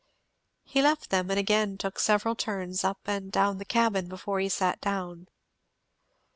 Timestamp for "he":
0.63-0.81, 4.39-4.49